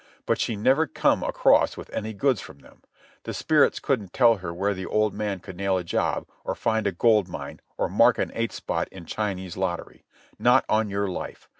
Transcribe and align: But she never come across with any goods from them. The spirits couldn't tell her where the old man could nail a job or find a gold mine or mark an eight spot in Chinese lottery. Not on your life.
But 0.25 0.39
she 0.39 0.55
never 0.55 0.87
come 0.87 1.21
across 1.21 1.77
with 1.77 1.91
any 1.91 2.11
goods 2.11 2.41
from 2.41 2.57
them. 2.57 2.81
The 3.21 3.35
spirits 3.35 3.79
couldn't 3.79 4.13
tell 4.13 4.37
her 4.37 4.51
where 4.51 4.73
the 4.73 4.87
old 4.87 5.13
man 5.13 5.39
could 5.39 5.55
nail 5.55 5.77
a 5.77 5.83
job 5.83 6.25
or 6.43 6.55
find 6.55 6.87
a 6.87 6.91
gold 6.91 7.27
mine 7.27 7.59
or 7.77 7.87
mark 7.87 8.17
an 8.17 8.31
eight 8.33 8.51
spot 8.51 8.87
in 8.87 9.05
Chinese 9.05 9.57
lottery. 9.57 10.03
Not 10.39 10.65
on 10.67 10.89
your 10.89 11.07
life. 11.07 11.47